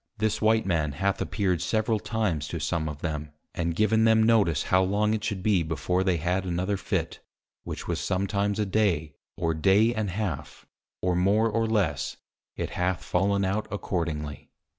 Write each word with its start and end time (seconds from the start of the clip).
This 0.17 0.41
white 0.41 0.65
Man 0.65 0.93
hath 0.93 1.21
appeared 1.21 1.61
several 1.61 1.99
times 1.99 2.47
to 2.47 2.59
some 2.59 2.89
of 2.89 3.01
them, 3.03 3.33
and 3.53 3.75
given 3.75 4.03
them 4.03 4.23
notice 4.23 4.63
how 4.63 4.81
long 4.81 5.13
it 5.13 5.23
should 5.23 5.43
be 5.43 5.61
before 5.61 6.03
they 6.03 6.17
had 6.17 6.43
another 6.43 6.75
Fit, 6.75 7.19
which 7.65 7.87
was 7.87 7.99
sometimes 7.99 8.57
a 8.57 8.65
day, 8.65 9.13
or 9.37 9.53
day 9.53 9.93
and 9.93 10.09
half, 10.09 10.65
or 11.03 11.15
more 11.15 11.47
or 11.51 11.67
less, 11.67 12.17
it 12.55 12.71
hath 12.71 13.03
fallen 13.03 13.45
out 13.45 13.67
accordingly. 13.69 14.49